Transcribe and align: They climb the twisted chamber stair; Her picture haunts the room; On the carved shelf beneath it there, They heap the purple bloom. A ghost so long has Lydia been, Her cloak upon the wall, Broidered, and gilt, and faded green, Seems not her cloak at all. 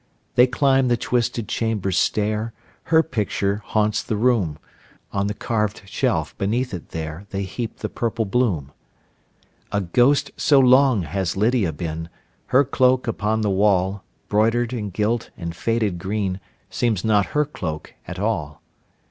They 0.33 0.47
climb 0.47 0.87
the 0.87 0.97
twisted 0.97 1.47
chamber 1.47 1.91
stair; 1.91 2.53
Her 2.85 3.03
picture 3.03 3.57
haunts 3.63 4.01
the 4.01 4.15
room; 4.17 4.57
On 5.13 5.27
the 5.27 5.35
carved 5.35 5.83
shelf 5.85 6.35
beneath 6.39 6.73
it 6.73 6.89
there, 6.89 7.27
They 7.29 7.43
heap 7.43 7.77
the 7.77 7.87
purple 7.87 8.25
bloom. 8.25 8.71
A 9.71 9.79
ghost 9.79 10.31
so 10.35 10.59
long 10.59 11.03
has 11.03 11.37
Lydia 11.37 11.71
been, 11.71 12.09
Her 12.47 12.65
cloak 12.65 13.05
upon 13.05 13.41
the 13.41 13.51
wall, 13.51 14.03
Broidered, 14.27 14.73
and 14.73 14.91
gilt, 14.91 15.29
and 15.37 15.55
faded 15.55 15.99
green, 15.99 16.39
Seems 16.71 17.05
not 17.05 17.27
her 17.37 17.45
cloak 17.45 17.93
at 18.07 18.17
all. 18.17 18.63